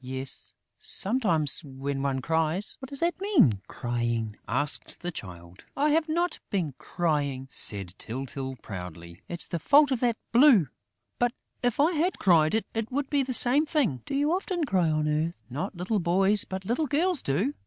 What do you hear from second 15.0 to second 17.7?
earth?..." "Not little boys, but little girls do....